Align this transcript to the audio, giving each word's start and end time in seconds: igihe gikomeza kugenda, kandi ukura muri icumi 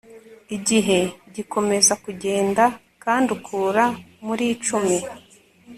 igihe 0.55 0.99
gikomeza 1.35 1.93
kugenda, 2.03 2.63
kandi 3.03 3.27
ukura 3.37 3.83
muri 4.25 4.45
icumi 4.55 4.97